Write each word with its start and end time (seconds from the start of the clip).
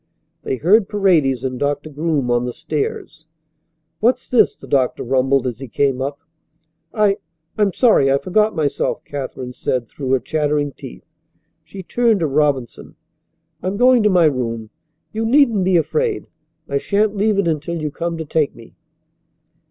They 0.41 0.55
heard 0.55 0.89
Paredes 0.89 1.43
and 1.43 1.59
Doctor 1.59 1.91
Groom 1.91 2.31
on 2.31 2.45
the 2.45 2.53
stairs. 2.53 3.27
"What's 3.99 4.27
this?" 4.27 4.55
the 4.55 4.65
doctor 4.65 5.03
rumbled 5.03 5.45
as 5.45 5.59
he 5.59 5.67
came 5.67 6.01
up. 6.01 6.19
"I 6.91 7.17
I'm 7.55 7.71
sorry 7.71 8.11
I 8.11 8.17
forgot 8.17 8.55
myself," 8.55 9.05
Katherine 9.05 9.53
said 9.53 9.87
through 9.87 10.09
her 10.13 10.19
chattering 10.19 10.71
teeth. 10.71 11.05
She 11.63 11.83
turned 11.83 12.21
to 12.21 12.25
Robinson. 12.25 12.95
"I 13.61 13.67
am 13.67 13.77
going 13.77 14.01
to 14.01 14.09
my 14.09 14.25
room. 14.25 14.71
You 15.13 15.23
needn't 15.23 15.63
be 15.63 15.77
afraid. 15.77 16.25
I 16.67 16.79
shan't 16.79 17.15
leave 17.15 17.37
it 17.37 17.47
until 17.47 17.79
you 17.79 17.91
come 17.91 18.17
to 18.17 18.25
take 18.25 18.55
me." 18.55 18.73